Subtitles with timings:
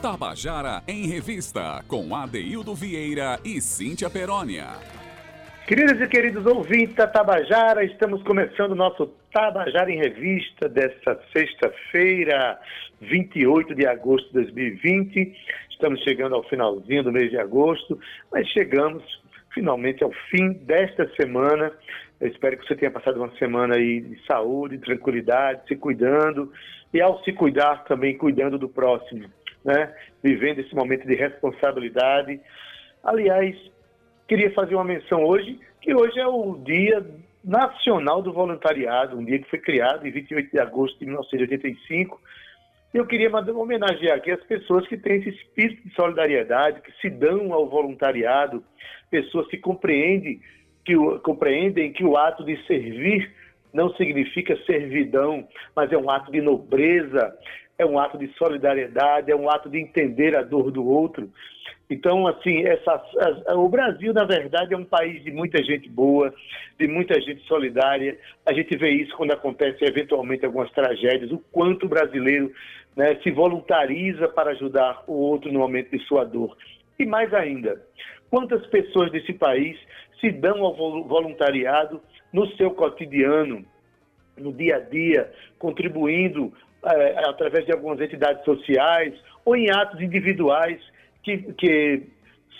[0.00, 4.66] Tabajara em Revista, com Adeildo Vieira e Cíntia Perónia.
[5.66, 12.60] Queridos e queridos ouvintes da Tabajara, estamos começando o nosso Tabajara em Revista desta sexta-feira,
[13.00, 15.34] 28 de agosto de 2020.
[15.68, 17.98] Estamos chegando ao finalzinho do mês de agosto,
[18.30, 19.02] mas chegamos
[19.52, 21.72] finalmente ao fim desta semana.
[22.20, 26.52] Eu espero que você tenha passado uma semana aí de saúde, tranquilidade, se cuidando
[26.94, 29.28] e ao se cuidar também cuidando do próximo
[29.68, 29.94] né?
[30.22, 32.40] vivendo esse momento de responsabilidade.
[33.04, 33.54] Aliás,
[34.26, 37.04] queria fazer uma menção hoje, que hoje é o Dia
[37.44, 42.18] Nacional do Voluntariado, um dia que foi criado em 28 de agosto de 1985.
[42.94, 47.52] Eu queria homenagear aqui as pessoas que têm esse espírito de solidariedade, que se dão
[47.52, 48.64] ao voluntariado,
[49.10, 50.40] pessoas que compreendem
[50.84, 53.30] que o, compreendem que o ato de servir
[53.74, 55.46] não significa servidão,
[55.76, 57.36] mas é um ato de nobreza,
[57.78, 61.30] é um ato de solidariedade, é um ato de entender a dor do outro.
[61.88, 63.02] Então, assim, essa,
[63.54, 66.34] o Brasil, na verdade, é um país de muita gente boa,
[66.78, 68.18] de muita gente solidária.
[68.44, 72.52] A gente vê isso quando acontece eventualmente algumas tragédias, o quanto o brasileiro
[72.94, 76.56] né, se voluntariza para ajudar o outro no momento de sua dor.
[76.98, 77.80] E mais ainda,
[78.28, 79.78] quantas pessoas desse país
[80.20, 83.64] se dão ao voluntariado no seu cotidiano,
[84.36, 86.52] no dia a dia, contribuindo
[86.84, 90.80] é, através de algumas entidades sociais ou em atos individuais
[91.22, 92.02] que, que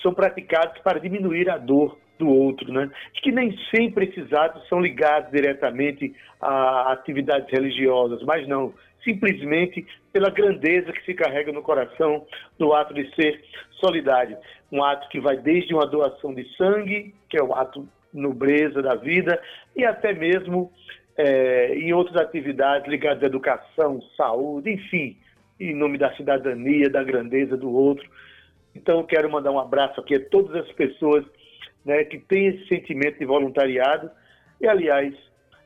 [0.03, 2.91] são praticados para diminuir a dor do outro, né?
[3.23, 10.31] que nem sempre esses atos são ligados diretamente a atividades religiosas, mas não, simplesmente pela
[10.31, 12.27] grandeza que se carrega no coração
[12.59, 13.43] do ato de ser
[13.81, 14.37] solidário.
[14.71, 18.95] Um ato que vai desde uma doação de sangue, que é o ato nobreza da
[18.95, 19.41] vida,
[19.77, 20.73] e até mesmo
[21.19, 25.17] é, em outras atividades ligadas à educação, saúde, enfim,
[25.59, 28.09] em nome da cidadania, da grandeza do outro.
[28.75, 31.25] Então, eu quero mandar um abraço aqui a todas as pessoas
[31.85, 34.09] né, que têm esse sentimento de voluntariado.
[34.61, 35.13] E, aliás,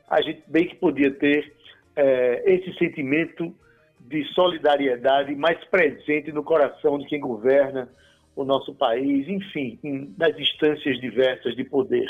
[0.09, 1.53] a gente bem que podia ter
[1.95, 3.55] é, esse sentimento
[4.01, 7.91] de solidariedade mais presente no coração de quem governa
[8.35, 9.79] o nosso país, enfim,
[10.17, 12.09] nas instâncias diversas de poder.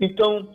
[0.00, 0.48] Então,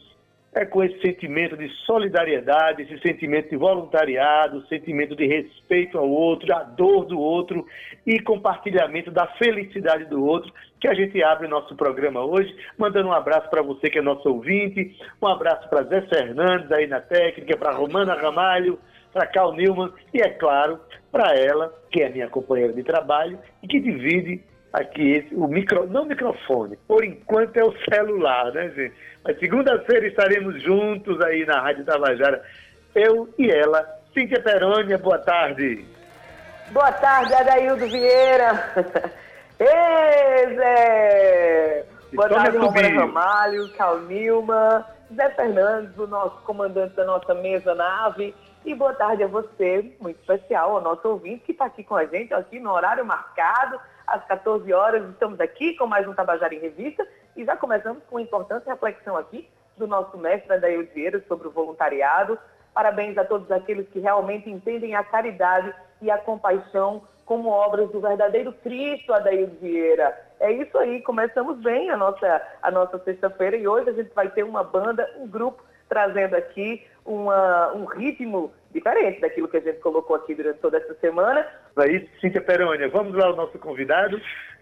[0.56, 6.48] é com esse sentimento de solidariedade, esse sentimento de voluntariado, sentimento de respeito ao outro,
[6.48, 7.66] da dor do outro
[8.06, 13.14] e compartilhamento da felicidade do outro, que a gente abre nosso programa hoje, mandando um
[13.14, 17.58] abraço para você que é nosso ouvinte, um abraço para Zé Fernandes aí na técnica,
[17.58, 18.78] para Romana Ramalho,
[19.12, 20.80] para Cal Newman e, é claro,
[21.12, 26.06] para ela, que é minha companheira de trabalho e que divide aqui o micro, não
[26.06, 28.96] microfone, por enquanto é o celular, né, gente?
[29.24, 32.44] Mas segunda-feira estaremos juntos aí na Rádio Tabajara,
[32.96, 33.88] eu e ela.
[34.14, 35.86] Cíntia Perônia, boa tarde.
[36.72, 38.74] Boa tarde, Adaildo Vieira.
[39.60, 41.86] Ei, Zé!
[42.14, 44.86] Boa tarde, Romana Ramalho, Calnilma,
[45.16, 48.36] Zé Fernandes, o nosso comandante da nossa mesa nave.
[48.66, 52.06] E boa tarde a você, muito especial, ao nosso ouvinte que está aqui com a
[52.06, 53.80] gente, aqui no horário marcado,
[54.14, 55.10] às 14 horas.
[55.10, 59.18] Estamos aqui com mais um Tabajara em Revista e já começamos com uma importante reflexão
[59.18, 62.38] aqui do nosso mestre Adair Vieira sobre o voluntariado.
[62.76, 68.00] Parabéns a todos aqueles que realmente entendem a caridade e a compaixão como obras do
[68.00, 70.16] verdadeiro Cristo, Adair Vieira.
[70.40, 74.30] É isso aí, começamos bem a nossa, a nossa sexta-feira e hoje a gente vai
[74.30, 79.80] ter uma banda, um grupo, trazendo aqui uma, um ritmo diferente daquilo que a gente
[79.80, 81.46] colocou aqui durante toda essa semana.
[81.80, 82.90] É isso, Cíntia Perônia.
[82.90, 84.20] Vamos lá ao nosso convidado,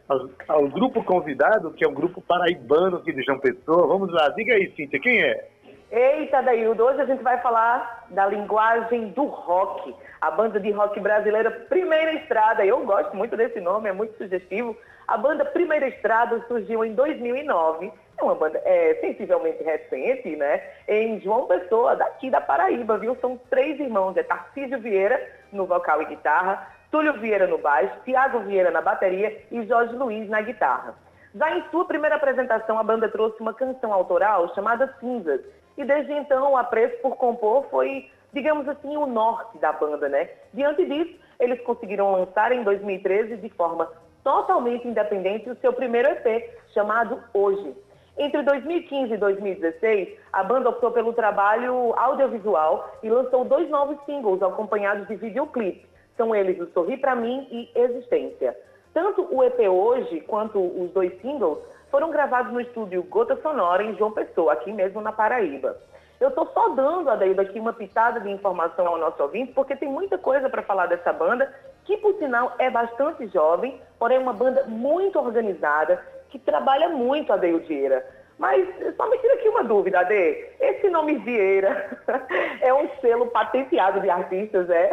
[0.07, 3.87] ao, ao, grupo convidado, que é um grupo paraibano aqui de João Pessoa.
[3.87, 5.47] Vamos lá, diga aí, Cíntia, quem é?
[5.91, 10.97] Eita, Daildo, hoje a gente vai falar da linguagem do rock, a banda de rock
[11.01, 12.65] brasileira Primeira Estrada.
[12.65, 14.77] Eu gosto muito desse nome, é muito sugestivo.
[15.05, 17.91] A banda Primeira Estrada surgiu em 2009
[18.21, 20.61] é uma banda é, sensivelmente recente, né?
[20.87, 23.15] Em João Pessoa, daqui da Paraíba, viu?
[23.19, 25.21] São três irmãos, é Tarcísio Vieira
[25.51, 30.29] no vocal e guitarra, Túlio Vieira no baixo, Tiago Vieira na bateria e Jorge Luiz
[30.29, 30.95] na guitarra.
[31.33, 35.41] Já em sua primeira apresentação, a banda trouxe uma canção autoral chamada Cinzas.
[35.77, 40.29] E desde então, o apreço por compor foi, digamos assim, o norte da banda, né?
[40.53, 43.89] Diante disso, eles conseguiram lançar em 2013, de forma
[44.23, 47.73] totalmente independente, o seu primeiro EP, chamado Hoje.
[48.17, 54.41] Entre 2015 e 2016, a banda optou pelo trabalho audiovisual e lançou dois novos singles
[54.43, 55.89] acompanhados de videoclipe.
[56.17, 58.55] São eles o Sorri Pra Mim e Existência.
[58.93, 61.59] Tanto o EP Hoje quanto os dois singles
[61.89, 65.77] foram gravados no estúdio Gota Sonora em João Pessoa, aqui mesmo na Paraíba.
[66.19, 69.89] Eu estou só dando, Adaíba, aqui uma pitada de informação ao nosso ouvinte, porque tem
[69.89, 71.51] muita coisa para falar dessa banda
[71.83, 75.99] que por sinal é bastante jovem, porém uma banda muito organizada,
[76.31, 78.03] que trabalha muito a Deildieira.
[78.41, 78.67] Mas
[78.97, 80.45] só me tira aqui uma dúvida, Ade.
[80.59, 81.95] Esse nome Vieira
[82.59, 84.89] é um selo patenteado de artistas, é?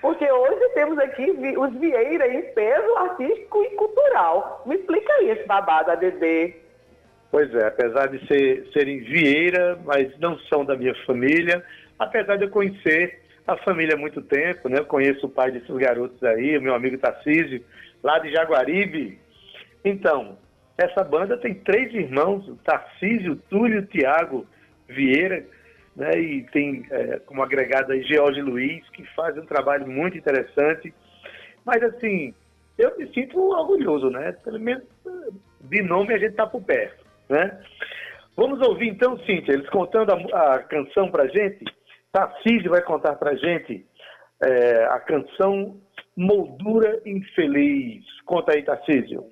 [0.00, 4.62] Porque hoje temos aqui os Vieira em peso artístico e cultural.
[4.64, 6.54] Me explica aí esse babado, ADD.
[7.30, 11.62] Pois é, apesar de ser, serem Vieira, mas não são da minha família,
[11.98, 14.78] apesar de eu conhecer a família há muito tempo, né?
[14.78, 17.62] Eu conheço o pai desses garotos aí, o meu amigo Tarcísio,
[18.02, 19.18] lá de Jaguaribe.
[19.84, 20.38] Então,
[20.78, 24.46] essa banda tem três irmãos, Tarcísio, Túlio, Tiago
[24.88, 25.44] Vieira,
[25.96, 30.94] né, e tem é, como agregado aí George Luiz, que faz um trabalho muito interessante.
[31.64, 32.32] Mas assim,
[32.78, 34.32] eu me sinto orgulhoso, né?
[34.44, 34.84] Pelo menos
[35.62, 37.60] de nome a gente tá por perto, né?
[38.36, 41.64] Vamos ouvir então, Cíntia, eles contando a, a canção pra gente.
[42.12, 43.84] Tarcísio vai contar pra gente
[44.44, 45.76] é, a canção
[46.16, 48.04] Moldura Infeliz.
[48.24, 49.26] Conta aí, Tarcísio.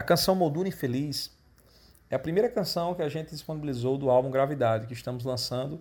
[0.00, 1.30] A canção Moldura Infeliz
[2.10, 5.80] é a primeira canção que a gente disponibilizou do álbum Gravidade, que estamos lançando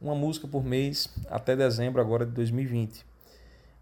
[0.00, 3.04] uma música por mês até dezembro agora de 2020,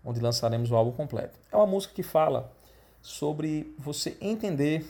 [0.04, 1.38] onde lançaremos o álbum completo.
[1.52, 2.52] É uma música que fala
[3.00, 4.84] sobre você entender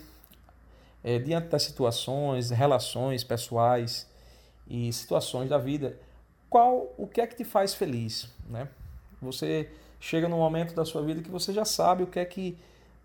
[1.05, 4.07] é, diante das situações, relações pessoais
[4.67, 5.99] e situações da vida,
[6.49, 8.67] qual o que é que te faz feliz, né?
[9.21, 9.71] Você
[10.01, 12.59] chega num momento da sua vida que você já sabe o que é que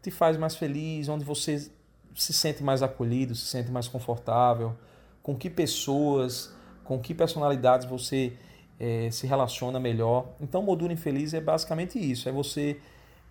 [0.03, 1.71] te faz mais feliz, onde você
[2.13, 4.75] se sente mais acolhido, se sente mais confortável,
[5.23, 6.53] com que pessoas,
[6.83, 8.33] com que personalidades você
[8.79, 10.27] é, se relaciona melhor.
[10.41, 12.27] Então, moldura infeliz é basicamente isso.
[12.27, 12.79] É você,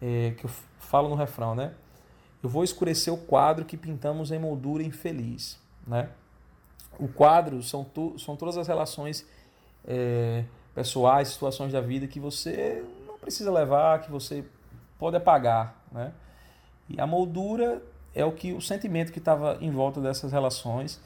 [0.01, 1.75] é, que eu falo no refrão, né?
[2.43, 6.09] Eu vou escurecer o quadro que pintamos em moldura infeliz, né?
[6.99, 9.27] O quadro são, tu, são todas as relações
[9.87, 10.45] é,
[10.75, 14.45] pessoais, situações da vida que você não precisa levar, que você
[14.99, 16.13] pode apagar, né?
[16.89, 17.83] E a moldura
[18.15, 21.01] é o que o sentimento que estava em volta dessas relações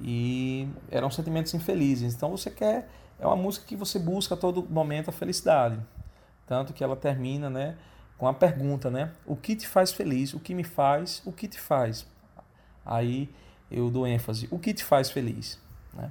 [0.00, 2.14] e eram sentimentos infelizes.
[2.14, 2.88] Então você quer
[3.18, 5.78] é uma música que você busca a todo momento a felicidade,
[6.46, 7.76] tanto que ela termina, né,
[8.16, 10.32] com a pergunta, né, o que te faz feliz?
[10.32, 11.22] O que me faz?
[11.26, 12.06] O que te faz?
[12.84, 13.28] Aí
[13.70, 15.60] eu dou ênfase, o que te faz feliz,
[15.92, 16.10] né?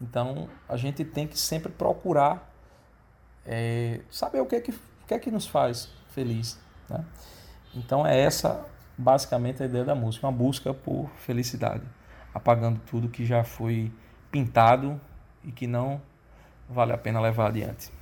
[0.00, 2.50] Então a gente tem que sempre procurar
[3.44, 6.58] é, saber o que é que, o que é que nos faz feliz,
[6.88, 7.04] né?
[7.78, 8.66] Então é essa
[8.96, 11.84] basicamente a ideia da música, uma busca por felicidade,
[12.34, 13.92] apagando tudo que já foi
[14.30, 15.00] pintado
[15.44, 16.00] e que não
[16.68, 17.92] vale a pena levar adiante.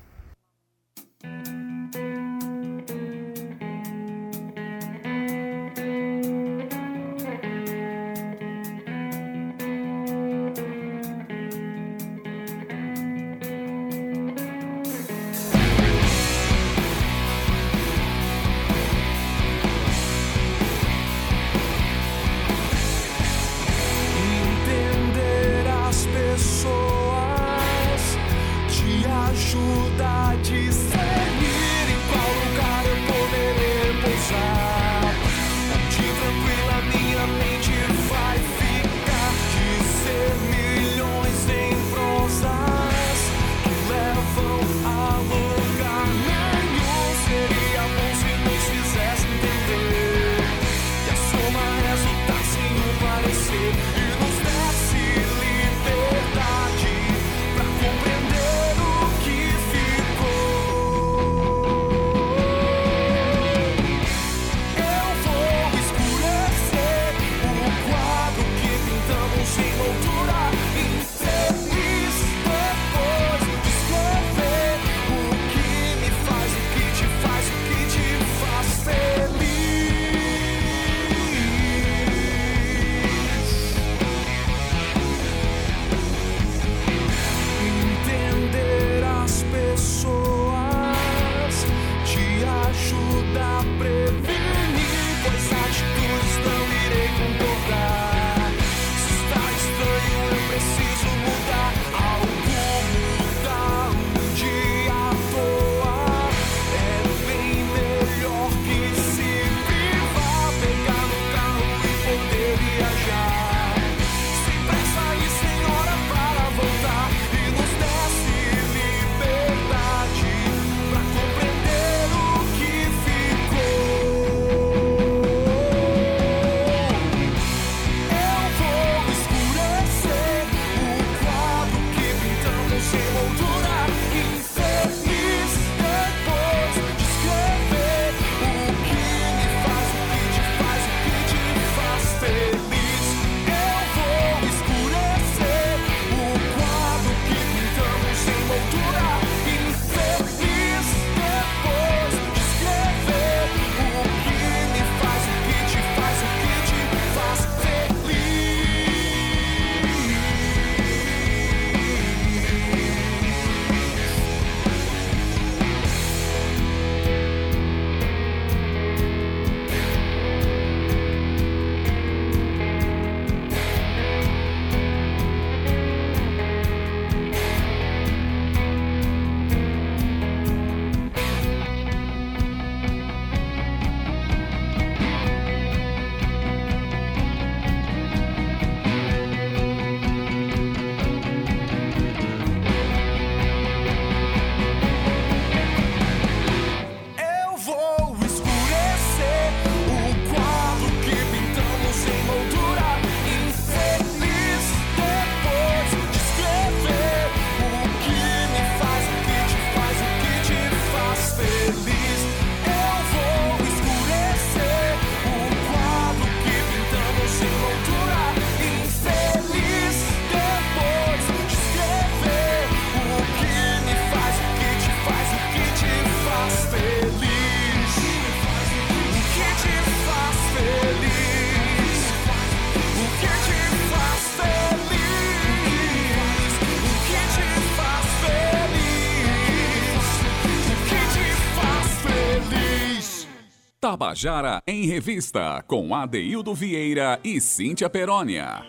[243.89, 248.65] Tabajara em Revista, com Adeildo Vieira e Cíntia Perónia.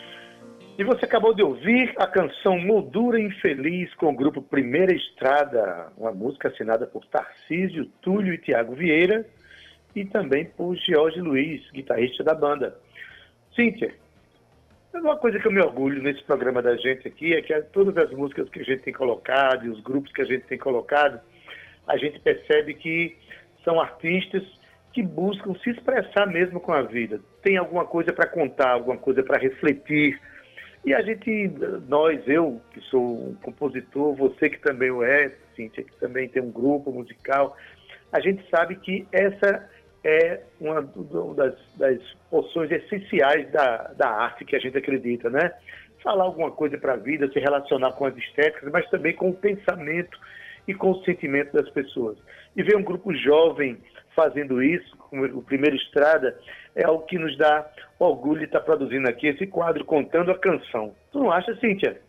[0.78, 6.12] E você acabou de ouvir a canção Moldura Infeliz com o grupo Primeira Estrada, uma
[6.12, 9.26] música assinada por Tarcísio, Túlio e Tiago Vieira
[9.96, 12.78] e também por George Luiz, guitarrista da banda.
[13.56, 13.96] Cíntia,
[14.94, 18.12] uma coisa que eu me orgulho nesse programa da gente aqui é que todas as
[18.12, 21.20] músicas que a gente tem colocado e os grupos que a gente tem colocado,
[21.88, 23.18] a gente percebe que
[23.64, 24.57] são artistas
[24.98, 27.20] que buscam se expressar mesmo com a vida.
[27.44, 30.20] Tem alguma coisa para contar, alguma coisa para refletir.
[30.84, 31.54] E a gente,
[31.88, 36.42] nós, eu que sou um compositor, você que também o é, Cíntia, que também tem
[36.42, 37.56] um grupo musical,
[38.12, 39.70] a gente sabe que essa
[40.04, 40.82] é uma
[41.36, 42.02] das, das
[42.32, 45.52] porções essenciais da, da arte que a gente acredita, né?
[46.02, 49.36] Falar alguma coisa para a vida, se relacionar com as estéticas, mas também com o
[49.36, 50.18] pensamento
[50.68, 52.18] e com o sentimento das pessoas.
[52.56, 53.78] E ver um grupo jovem
[54.18, 56.36] fazendo isso, o Primeiro Estrada,
[56.76, 57.70] é algo que nos dá
[58.00, 60.96] orgulho de estar produzindo aqui esse quadro contando a canção.
[61.12, 62.02] Tu não acha, Cíntia?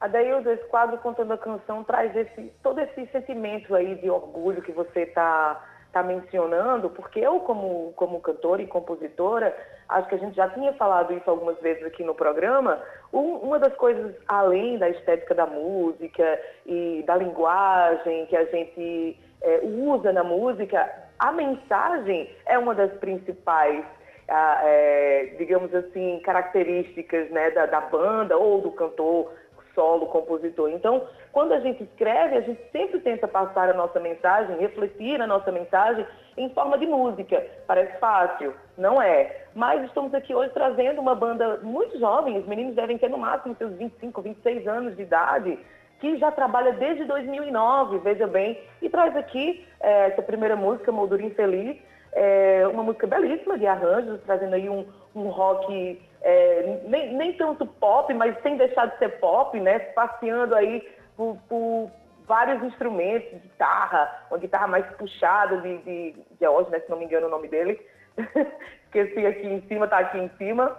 [0.00, 4.70] Adaildo, esse quadro contando a canção traz esse, todo esse sentimento aí de orgulho que
[4.70, 5.60] você está
[5.92, 9.56] tá mencionando, porque eu, como, como cantora e compositora,
[9.88, 12.80] acho que a gente já tinha falado isso algumas vezes aqui no programa,
[13.12, 19.18] um, uma das coisas, além da estética da música e da linguagem que a gente
[19.44, 20.90] é, usa na música,
[21.24, 23.82] a mensagem é uma das principais,
[24.28, 29.32] ah, é, digamos assim, características né, da, da banda ou do cantor
[29.74, 30.68] solo, compositor.
[30.68, 31.02] Então,
[31.32, 35.50] quando a gente escreve, a gente sempre tenta passar a nossa mensagem, refletir a nossa
[35.50, 37.42] mensagem em forma de música.
[37.66, 39.46] Parece fácil, não é.
[39.54, 43.56] Mas estamos aqui hoje trazendo uma banda muito jovem, os meninos devem ter no máximo
[43.56, 45.58] seus 25, 26 anos de idade,
[46.04, 51.22] que já trabalha desde 2009, veja bem, e traz aqui é, essa primeira música, Moldura
[51.22, 51.78] Infeliz,
[52.12, 57.64] é, uma música belíssima de arranjos, trazendo aí um, um rock é, nem, nem tanto
[57.64, 59.78] pop, mas sem deixar de ser pop, né?
[59.78, 61.90] Passeando aí por, por
[62.26, 66.80] vários instrumentos, guitarra, uma guitarra mais puxada de, de George, né?
[66.80, 67.80] Se não me engano o nome dele.
[68.84, 70.78] Esqueci aqui em cima, tá aqui em cima.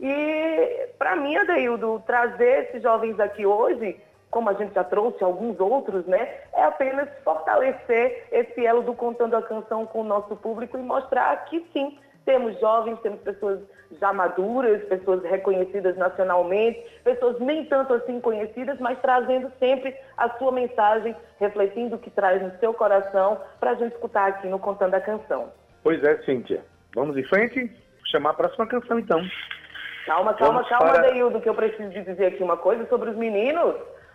[0.00, 4.00] E para mim, Adeildo, trazer esses jovens aqui hoje
[4.32, 9.36] como a gente já trouxe alguns outros, né, é apenas fortalecer esse elo do Contando
[9.36, 13.60] a Canção com o nosso público e mostrar que sim, temos jovens, temos pessoas
[14.00, 20.50] já maduras, pessoas reconhecidas nacionalmente, pessoas nem tanto assim conhecidas, mas trazendo sempre a sua
[20.50, 24.94] mensagem, refletindo o que traz no seu coração, para a gente escutar aqui no Contando
[24.94, 25.52] a Canção.
[25.82, 26.64] Pois é, Cíntia.
[26.94, 27.66] Vamos em frente?
[27.66, 29.20] Vou chamar a próxima canção, então.
[30.06, 31.10] Calma, calma, Vamos calma, para...
[31.10, 33.74] Deildo, que eu preciso dizer aqui uma coisa sobre os meninos.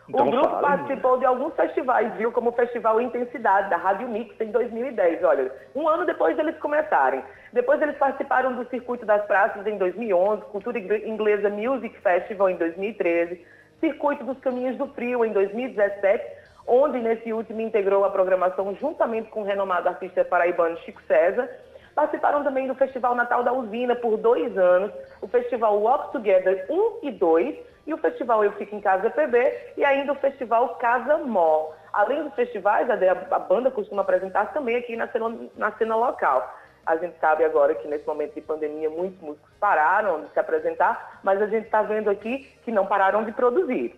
[0.10, 2.32] Então, o grupo fala, participou de alguns festivais, viu?
[2.32, 5.22] Como o Festival Intensidade, da Rádio Mix, em 2010.
[5.24, 7.22] Olha, um ano depois deles começarem.
[7.52, 13.46] Depois eles participaram do Circuito das Praças em 2011, Cultura Inglesa Music Festival em 2013,
[13.82, 16.24] Circuito dos Caminhos do Frio em 2017,
[16.66, 21.50] onde nesse último integrou a programação juntamente com o renomado artista paraibano Chico César.
[21.94, 27.00] Participaram também do Festival Natal da Usina por dois anos, o Festival Walk Together 1
[27.04, 27.56] e 2,
[27.88, 31.72] e o Festival Eu Fico em Casa PB e ainda o Festival Casa Mó.
[31.94, 32.96] Além dos festivais, a,
[33.36, 36.54] a banda costuma apresentar também aqui na cena, na cena local.
[36.86, 41.20] A gente sabe agora que nesse momento de pandemia muitos músicos pararam de se apresentar,
[41.24, 43.96] mas a gente está vendo aqui que não pararam de produzir.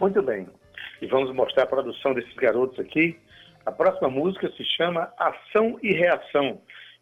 [0.00, 0.48] Muito bem.
[1.00, 3.18] E vamos mostrar a produção desses garotos aqui.
[3.66, 6.60] A próxima música se chama Ação e Reação.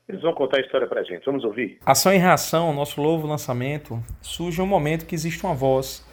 [0.09, 1.25] Eles vão contar a história pra gente.
[1.25, 1.79] Vamos ouvir?
[1.87, 6.05] Ação e Reação, nosso novo lançamento, surge um momento que existe uma voz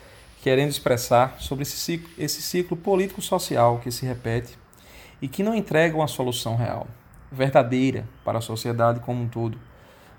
[0.47, 4.57] querendo expressar sobre esse ciclo, esse ciclo político-social que se repete
[5.21, 6.87] e que não entrega uma solução real,
[7.29, 9.59] verdadeira para a sociedade como um todo.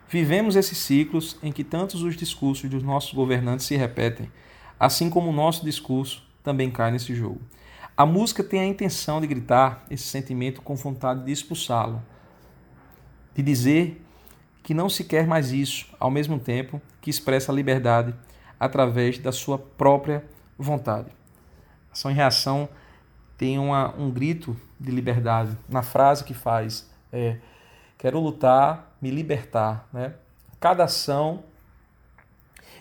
[0.06, 4.30] Vivemos esses ciclos em que tantos os discursos dos nossos governantes se repetem,
[4.78, 7.40] assim como o nosso discurso também cai nesse jogo.
[7.96, 12.02] A música tem a intenção de gritar esse sentimento com vontade de expulsá-lo,
[13.34, 14.04] de dizer
[14.62, 18.14] que não se quer mais isso, ao mesmo tempo que expressa a liberdade
[18.58, 20.24] através da sua própria
[20.58, 21.08] vontade.
[21.92, 22.68] Ação e reação
[23.36, 27.38] tem uma, um grito de liberdade na frase que faz é
[27.96, 30.14] quero lutar, me libertar, né?
[30.60, 31.42] Cada ação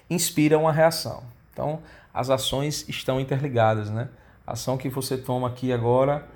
[0.09, 1.23] inspira uma reação.
[1.51, 1.81] Então,
[2.13, 4.09] as ações estão interligadas, né?
[4.45, 6.27] A ação que você toma aqui agora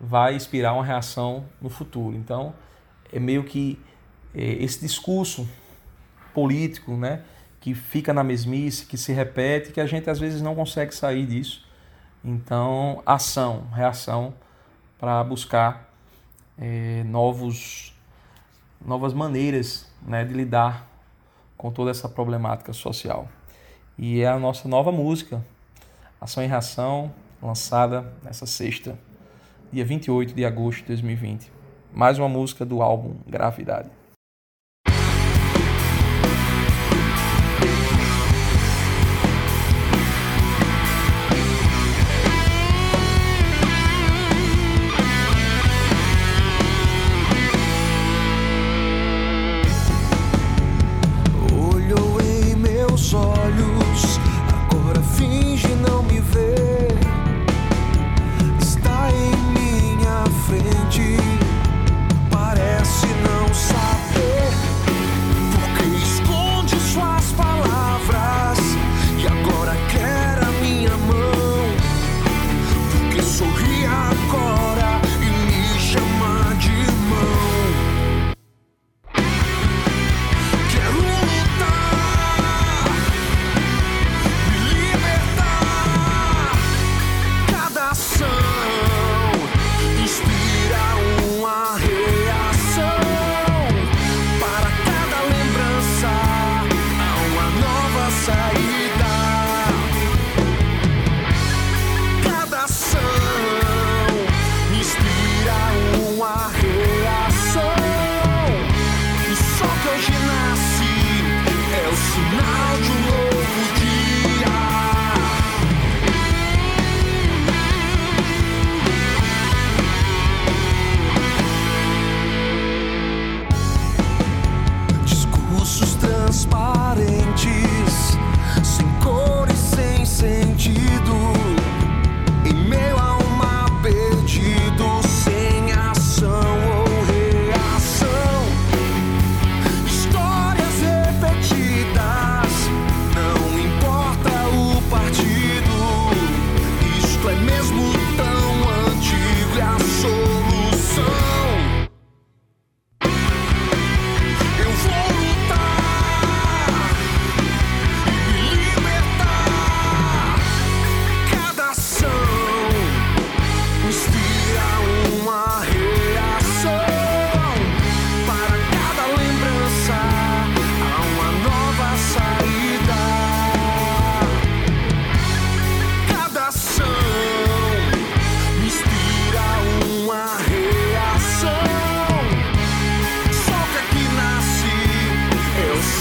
[0.00, 2.16] vai inspirar uma reação no futuro.
[2.16, 2.54] Então,
[3.12, 3.78] é meio que
[4.34, 5.48] é, esse discurso
[6.32, 7.22] político, né?
[7.64, 11.24] Que fica na mesmice, que se repete, que a gente às vezes não consegue sair
[11.24, 11.66] disso.
[12.22, 14.34] Então, ação, reação
[14.98, 15.90] para buscar
[16.58, 17.94] é, novos,
[18.84, 20.86] novas maneiras né, de lidar
[21.56, 23.30] com toda essa problemática social.
[23.96, 25.42] E é a nossa nova música,
[26.20, 27.10] Ação e Reação,
[27.42, 28.98] lançada nessa sexta,
[29.72, 31.50] dia 28 de agosto de 2020.
[31.94, 34.03] Mais uma música do álbum Gravidade.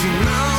[0.03, 0.52] tonight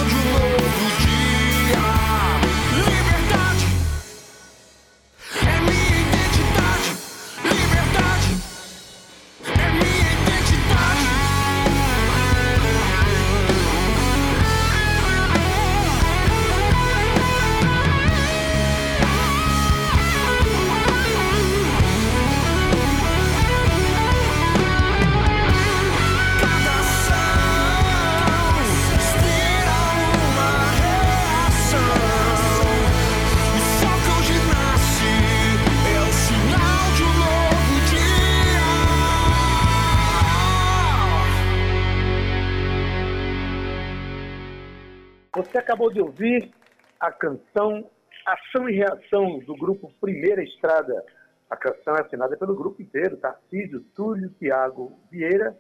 [45.85, 46.51] acabou de ouvir
[46.99, 47.91] a canção
[48.25, 51.05] Ação e Reação do grupo Primeira Estrada.
[51.51, 55.57] A canção é assinada pelo grupo inteiro, Tarcísio, Túlio, Tiago Vieira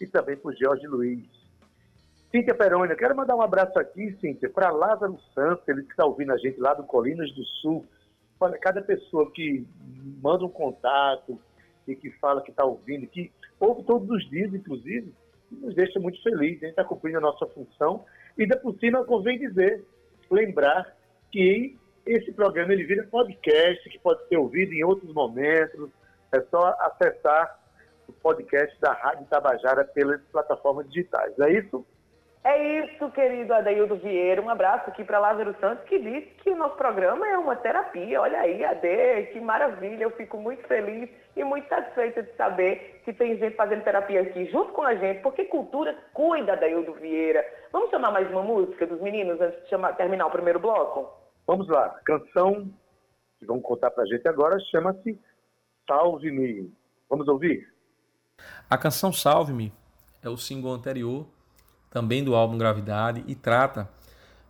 [0.00, 1.26] e também por Jorge Luiz.
[2.30, 6.32] Cíntia Perônia, quero mandar um abraço aqui, Cíntia, para Lázaro Santos, ele que está ouvindo
[6.32, 7.86] a gente lá do Colinas do Sul.
[8.40, 9.66] Olha, cada pessoa que
[10.22, 11.38] manda um contato
[11.86, 13.30] e que fala que está ouvindo, que
[13.60, 15.14] ouve todos os dias, inclusive,
[15.50, 16.56] nos deixa muito feliz.
[16.58, 18.04] A gente está cumprindo a nossa função
[18.36, 19.84] e, da por cima, convém dizer,
[20.30, 20.96] lembrar
[21.30, 25.90] que esse programa ele vira podcast, que pode ser ouvido em outros momentos.
[26.32, 27.60] É só acessar
[28.08, 31.38] o podcast da Rádio Tabajara pelas plataformas digitais.
[31.38, 31.84] É isso?
[32.44, 34.42] É isso, querido Adaildo Vieira.
[34.42, 38.20] Um abraço aqui para Lázaro Santos, que disse que o nosso programa é uma terapia.
[38.20, 40.02] Olha aí, Ade, que maravilha.
[40.02, 44.50] Eu fico muito feliz e muito satisfeita de saber que tem gente fazendo terapia aqui
[44.50, 47.46] junto com a gente, porque cultura cuida, Adaildo Vieira.
[47.70, 51.16] Vamos chamar mais uma música dos meninos antes de chamar, terminar o primeiro bloco?
[51.46, 51.86] Vamos lá.
[51.86, 52.68] A canção
[53.38, 55.16] que vão contar para a gente agora chama-se
[55.88, 56.72] Salve-me.
[57.08, 57.72] Vamos ouvir?
[58.68, 59.72] A canção Salve-me
[60.24, 61.24] é o single anterior
[61.92, 63.88] também do álbum Gravidade, e trata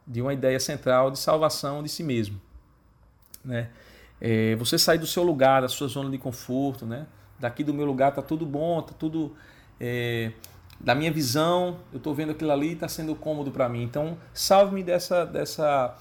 [0.07, 2.41] de uma ideia central de salvação de si mesmo.
[3.45, 3.69] Né?
[4.21, 7.07] É, você sair do seu lugar, da sua zona de conforto, né?
[7.39, 9.35] daqui do meu lugar está tudo bom, está tudo.
[9.81, 10.31] É,
[10.79, 13.83] da minha visão, eu estou vendo aquilo ali está sendo cômodo para mim.
[13.83, 15.97] Então, salve-me dessa, dessa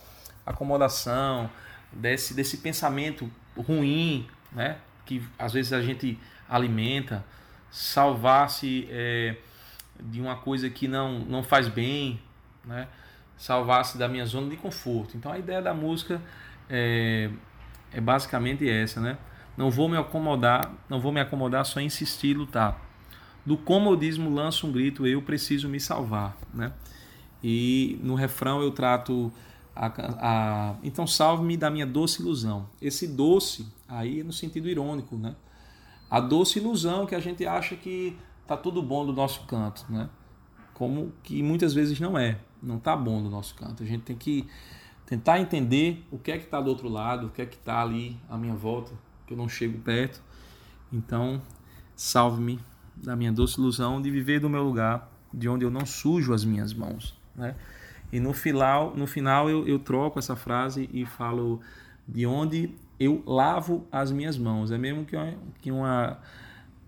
[0.46, 1.50] acomodação,
[1.92, 4.78] desse, desse pensamento ruim, né?
[5.06, 7.24] que às vezes a gente alimenta,
[7.72, 9.36] salvar-se é,
[10.02, 12.20] de uma coisa que não, não faz bem,
[12.66, 12.88] né?
[13.38, 15.18] salvar-se da minha zona de conforto.
[15.18, 16.22] Então, a ideia da música
[16.70, 17.30] é,
[17.92, 19.18] é basicamente essa, né?
[19.58, 22.92] Não vou me acomodar, não vou me acomodar só insistir e lutar
[23.46, 26.74] do comodismo lanço um grito, eu preciso me salvar, né?
[27.44, 29.32] E no refrão eu trato
[29.76, 29.88] a,
[30.20, 32.70] a então salve-me da minha doce ilusão.
[32.82, 35.36] Esse doce aí é no sentido irônico, né?
[36.10, 38.16] A doce ilusão que a gente acha que
[38.52, 40.10] tá tudo bom do nosso canto, né?
[40.74, 43.82] Como que muitas vezes não é, não tá bom do nosso canto.
[43.82, 44.46] A gente tem que
[45.06, 47.82] tentar entender o que é que está do outro lado, o que é que está
[47.82, 48.92] ali à minha volta,
[49.26, 50.22] que eu não chego perto.
[50.92, 51.42] Então,
[51.96, 52.60] salve-me
[52.96, 56.44] da minha doce ilusão de viver do meu lugar, de onde eu não sujo as
[56.44, 57.18] minhas mãos.
[57.34, 57.56] Né?
[58.12, 61.62] E no final, no final eu, eu troco essa frase e falo
[62.06, 64.72] de onde eu lavo as minhas mãos.
[64.72, 66.20] É mesmo que uma, que uma,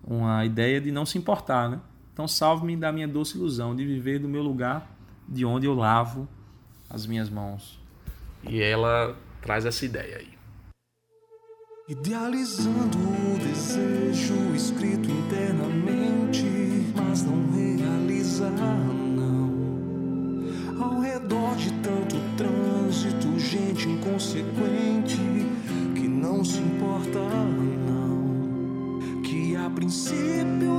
[0.04, 1.70] uma ideia de não se importar.
[1.70, 1.80] Né?
[2.12, 4.92] Então, salve-me da minha doce ilusão de viver do meu lugar,
[5.28, 6.28] de onde eu lavo
[6.90, 7.80] as minhas mãos.
[8.44, 10.34] E ela traz essa ideia aí.
[11.88, 16.46] Idealizando o desejo escrito internamente,
[16.96, 19.52] mas não realizar, não.
[20.82, 25.20] Ao redor de tanto trânsito, gente inconsequente
[25.96, 27.83] que não se importa, não.
[29.70, 30.73] Princípio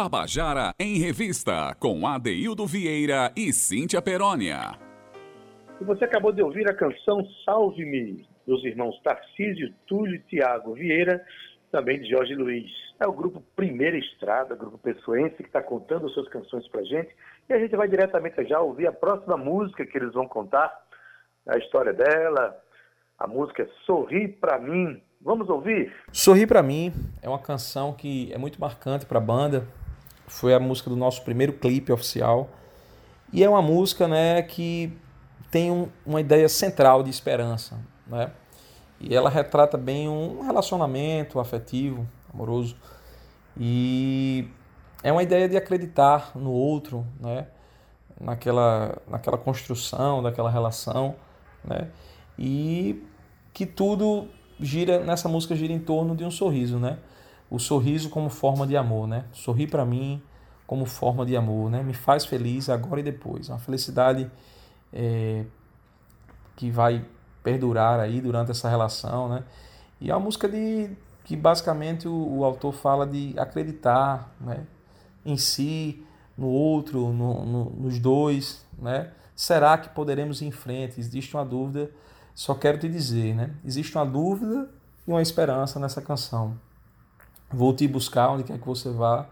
[0.00, 4.78] Tabajara em Revista, com Adeildo Vieira e Cíntia Perónia.
[5.80, 11.20] E você acabou de ouvir a canção Salve-me, dos irmãos Tarcísio, Túlio e Tiago Vieira,
[11.72, 12.70] também de Jorge Luiz.
[13.00, 17.10] É o grupo Primeira Estrada, grupo pessoense, que está contando suas canções para gente.
[17.48, 20.72] E a gente vai diretamente já ouvir a próxima música que eles vão contar,
[21.44, 22.56] a história dela.
[23.18, 25.02] A música é Sorri para mim.
[25.20, 25.92] Vamos ouvir?
[26.12, 29.66] Sorri para mim é uma canção que é muito marcante para a banda
[30.28, 32.50] foi a música do nosso primeiro clipe oficial.
[33.32, 34.96] E é uma música né, que
[35.50, 37.78] tem um, uma ideia central de esperança.
[38.06, 38.30] Né?
[39.00, 42.76] E ela retrata bem um relacionamento afetivo, amoroso.
[43.56, 44.48] E
[45.02, 47.46] é uma ideia de acreditar no outro, né?
[48.20, 51.16] naquela, naquela construção daquela relação.
[51.64, 51.88] Né?
[52.38, 53.04] E
[53.52, 54.28] que tudo
[54.60, 56.98] gira nessa música gira em torno de um sorriso, né?
[57.50, 59.24] O sorriso como forma de amor, né?
[59.32, 60.22] Sorrir para mim
[60.66, 61.82] como forma de amor, né?
[61.82, 63.48] Me faz feliz agora e depois.
[63.48, 64.30] Uma felicidade
[64.92, 65.44] é,
[66.56, 67.04] que vai
[67.42, 69.44] perdurar aí durante essa relação, né?
[70.00, 70.90] E é uma música de
[71.24, 74.66] que basicamente o, o autor fala de acreditar, né?
[75.24, 76.04] Em si,
[76.36, 79.10] no outro, no, no, nos dois, né?
[79.34, 81.00] Será que poderemos ir em frente?
[81.00, 81.90] Existe uma dúvida.
[82.34, 83.54] Só quero te dizer, né?
[83.64, 84.68] Existe uma dúvida
[85.06, 86.58] e uma esperança nessa canção.
[87.50, 89.26] Vou te buscar onde quer que você vá,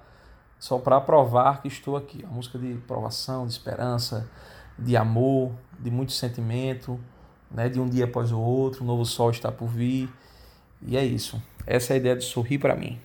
[0.59, 2.22] só para provar que estou aqui.
[2.24, 4.29] Uma música de provação, de esperança,
[4.79, 6.98] de amor, de muito sentimento,
[7.50, 7.68] né?
[7.68, 10.09] de um dia após o outro, um novo sol está por vir.
[10.83, 11.40] E é isso.
[11.66, 12.98] Essa é a ideia de sorrir para mim.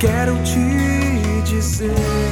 [0.00, 2.29] quero te dizer.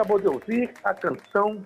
[0.00, 1.62] Acabou de ouvir a canção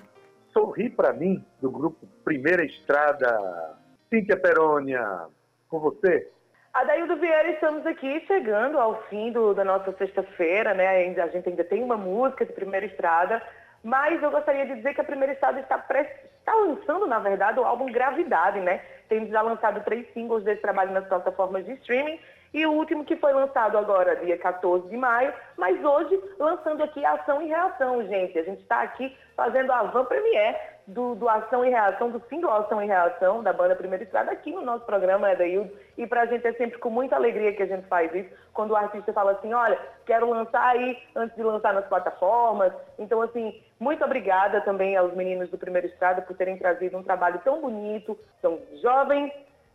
[0.53, 3.79] Sorri para mim, do grupo Primeira Estrada.
[4.09, 5.27] Cíntia Perônia,
[5.69, 6.29] com você.
[6.73, 11.07] Adaildo Vieira, estamos aqui chegando ao fim do, da nossa sexta-feira, né?
[11.21, 13.41] A gente ainda tem uma música de Primeira Estrada,
[13.85, 17.65] mas eu gostaria de dizer que a Primeira Estrada está, está lançando, na verdade, o
[17.65, 18.81] álbum Gravidade, né?
[19.09, 22.19] Temos já lançado três singles desse trabalho nas plataformas de streaming
[22.55, 27.05] e o último que foi lançado agora, dia 14 de maio, mas hoje lançando aqui
[27.05, 28.39] Ação e Reação, gente.
[28.39, 32.53] A gente está aqui fazendo a van premiere do, do, Ação e Reação, do single
[32.53, 35.73] Ação e Reação, da banda Primeira Estrada, aqui no nosso programa, Edaildo.
[35.99, 38.71] E para a gente é sempre com muita alegria que a gente faz isso, quando
[38.71, 42.73] o artista fala assim, olha, quero lançar aí antes de lançar nas plataformas.
[43.01, 47.41] Então, assim, muito obrigada também aos meninos do Primeira Estrada por terem trazido um trabalho
[47.43, 49.33] tão bonito, são jovens,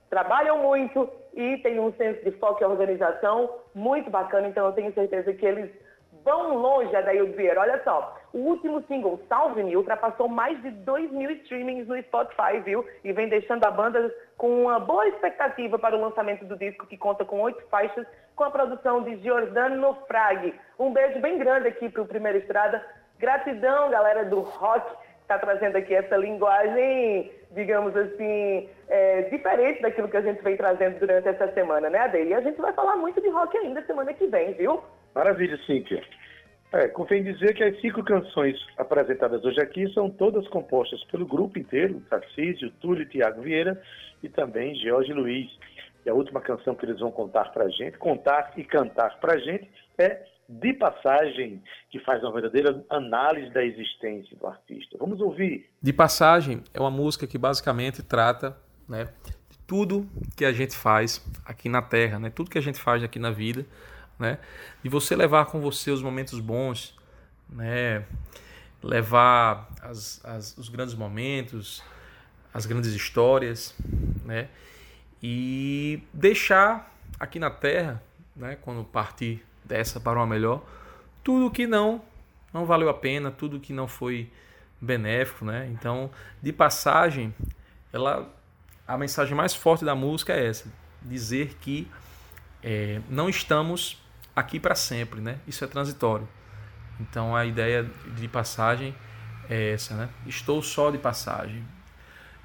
[0.09, 4.93] trabalham muito e têm um senso de foco e organização muito bacana, então eu tenho
[4.93, 5.69] certeza que eles
[6.23, 7.61] vão longe, Adaildo Vieira.
[7.61, 12.59] Olha só, o último single, Salve Me, ultrapassou mais de 2 mil streamings no Spotify,
[12.63, 12.85] viu?
[13.03, 16.97] E vem deixando a banda com uma boa expectativa para o lançamento do disco, que
[16.97, 20.53] conta com oito faixas, com a produção de Giordano Frag.
[20.77, 22.83] Um beijo bem grande aqui para o Primeira Estrada.
[23.17, 24.95] Gratidão, galera do rock
[25.29, 30.99] está trazendo aqui essa linguagem, digamos assim, é, diferente daquilo que a gente vem trazendo
[30.99, 32.31] durante essa semana, né, Adele?
[32.31, 34.83] E a gente vai falar muito de rock ainda semana que vem, viu?
[35.13, 36.01] Maravilha, Cíntia.
[36.73, 41.59] É, convém dizer que as cinco canções apresentadas hoje aqui são todas compostas pelo grupo
[41.59, 43.79] inteiro, Tarcísio, Túlio Tiago Vieira,
[44.23, 45.47] e também Jorge Luiz.
[46.05, 49.69] E a última canção que eles vão contar pra gente, contar e cantar pra gente,
[49.95, 54.97] é de passagem que faz uma verdadeira análise da existência do artista.
[54.97, 55.69] Vamos ouvir.
[55.79, 59.05] De passagem é uma música que basicamente trata né,
[59.47, 63.03] de tudo que a gente faz aqui na Terra, né, tudo que a gente faz
[63.03, 63.63] aqui na vida,
[64.17, 64.39] né,
[64.81, 66.97] de você levar com você os momentos bons,
[67.47, 68.03] né,
[68.81, 71.83] levar as, as, os grandes momentos,
[72.51, 73.77] as grandes histórias,
[74.25, 74.49] né,
[75.21, 78.01] e deixar aqui na Terra,
[78.35, 80.61] né, quando partir dessa para uma melhor,
[81.23, 82.01] tudo que não
[82.51, 84.31] não valeu a pena, tudo que não foi
[84.81, 85.69] benéfico, né?
[85.71, 86.09] Então,
[86.41, 87.33] de passagem,
[87.93, 88.27] ela
[88.87, 90.65] a mensagem mais forte da música é essa,
[90.99, 91.87] dizer que
[92.63, 94.01] é, não estamos
[94.35, 95.37] aqui para sempre, né?
[95.47, 96.27] Isso é transitório.
[96.99, 98.95] Então, a ideia de passagem
[99.47, 100.09] é essa, né?
[100.25, 101.63] Estou só de passagem.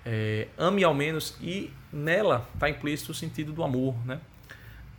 [0.05, 4.21] É, ame ao menos e nela está implícito o sentido do amor, né?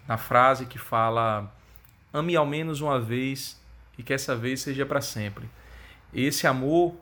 [0.07, 1.53] Na frase que fala
[2.15, 3.61] ame ao menos uma vez
[3.97, 5.49] e que essa vez seja para sempre.
[6.13, 6.95] Esse amor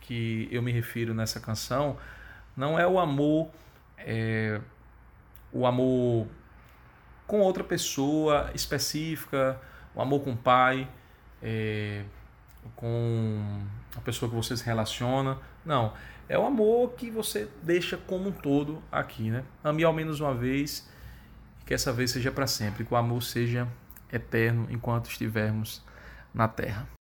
[0.00, 1.96] que eu me refiro nessa canção
[2.56, 3.48] não é o amor
[3.98, 4.60] é,
[5.52, 6.26] o amor
[7.26, 9.60] com outra pessoa específica,
[9.94, 10.88] o amor com o pai,
[11.42, 12.02] é,
[12.74, 13.62] com
[13.96, 15.38] a pessoa que você se relaciona.
[15.64, 15.92] Não,
[16.28, 19.44] é o amor que você deixa como um todo aqui, né?
[19.62, 20.88] Ame ao menos uma vez
[21.60, 23.68] e que essa vez seja para sempre, que o amor seja
[24.12, 25.84] eterno enquanto estivermos
[26.32, 26.97] na terra.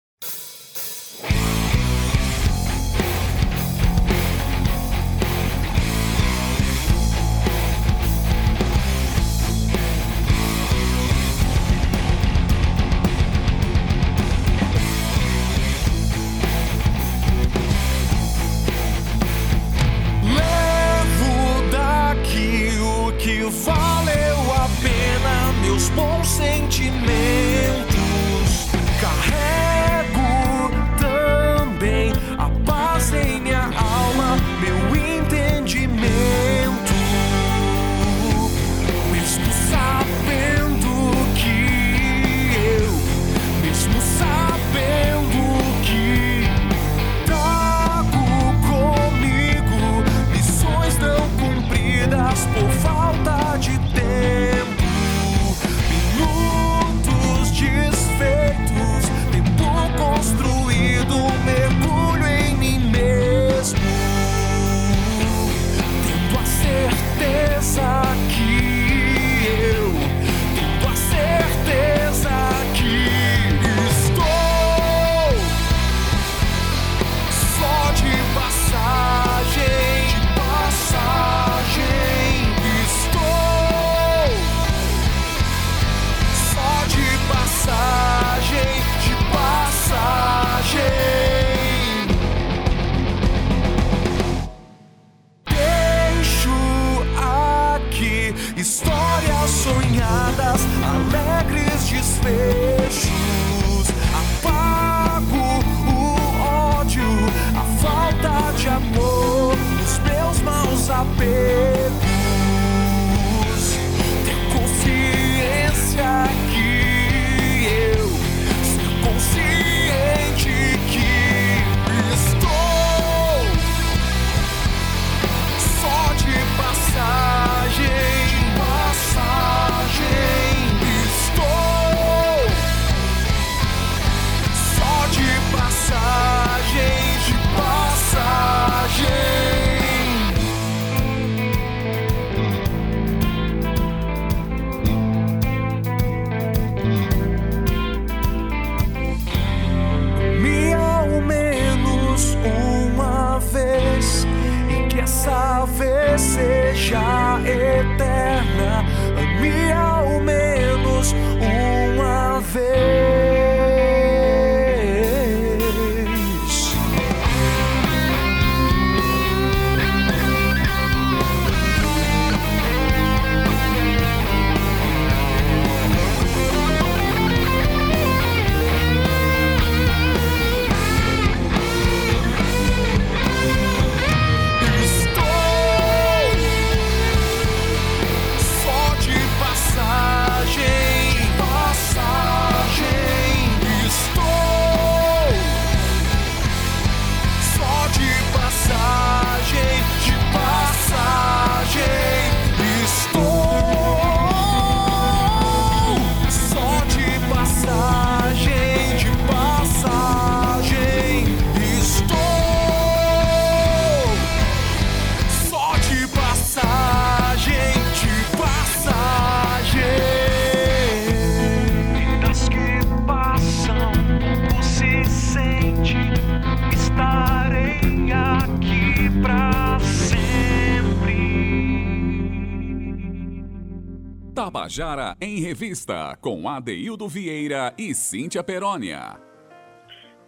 [234.73, 239.19] Tabajara em Revista, com Adeildo Vieira e Cíntia Perónia.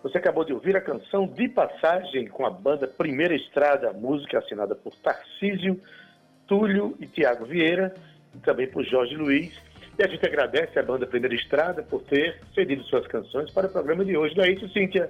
[0.03, 4.75] Você acabou de ouvir a canção De Passagem com a banda Primeira Estrada, música assinada
[4.75, 5.81] por Tarcísio,
[6.47, 7.95] Túlio e Tiago Vieira,
[8.35, 9.51] e também por Jorge Luiz.
[9.99, 13.71] E a gente agradece a banda Primeira Estrada por ter cedido suas canções para o
[13.71, 14.37] programa de hoje.
[14.37, 15.09] Não é isso, Cíntia?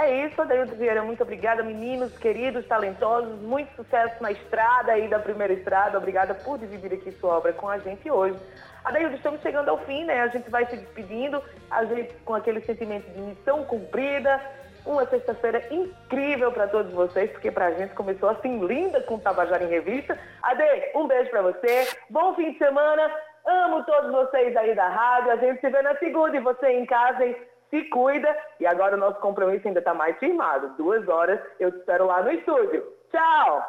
[0.00, 1.02] É isso, Adeildo Vieira.
[1.02, 3.38] Muito obrigada, meninos, queridos, talentosos.
[3.42, 5.98] Muito sucesso na estrada aí da primeira estrada.
[5.98, 8.38] Obrigada por dividir aqui sua obra com a gente hoje.
[8.82, 10.22] Adeildo, estamos chegando ao fim, né?
[10.22, 14.40] A gente vai se despedindo, a gente com aquele sentimento de missão cumprida.
[14.86, 19.20] Uma sexta-feira incrível para todos vocês, porque para a gente começou assim linda com o
[19.20, 20.18] Tabajara em Revista.
[20.42, 21.86] Ade, um beijo para você.
[22.08, 23.10] Bom fim de semana.
[23.44, 25.32] Amo todos vocês aí da rádio.
[25.32, 27.36] A gente se vê na segunda e você em casa, hein?
[27.70, 28.36] Se cuida.
[28.58, 30.76] E agora o nosso compromisso ainda está mais firmado.
[30.76, 32.84] Duas horas, eu te espero lá no estúdio.
[33.10, 33.62] Tchau!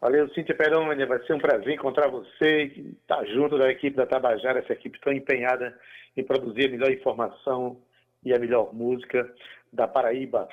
[0.00, 1.06] Valeu, Cíntia Perônia.
[1.06, 5.00] Vai ser um prazer encontrar você e estar junto da equipe da Tabajara, essa equipe
[5.00, 5.76] tão empenhada
[6.16, 7.78] em produzir a melhor informação
[8.24, 9.28] e a melhor música
[9.72, 10.48] da Paraíba.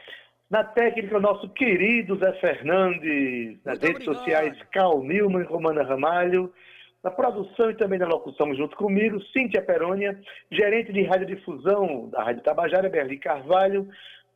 [0.50, 4.16] Na técnica, o nosso querido Zé Fernandes, nas Muito redes obrigado.
[4.16, 6.54] sociais, Cal Nilman e Romana Ramalho.
[7.06, 10.20] Na produção e também na locução, junto comigo, Cíntia Perônia,
[10.52, 13.88] gerente de radiodifusão da Rádio Tabajara, Berli Carvalho,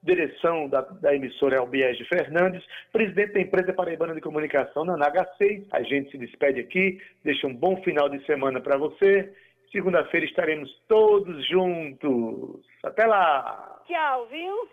[0.04, 5.66] direção da, da emissora Elbiege Fernandes, presidente da empresa Paraibana de Comunicação, na NH6.
[5.72, 9.34] A gente se despede aqui, deixa um bom final de semana para você.
[9.72, 12.64] Segunda-feira estaremos todos juntos.
[12.84, 13.82] Até lá!
[13.88, 14.70] Tchau, viu?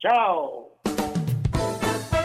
[0.00, 0.75] Tchau!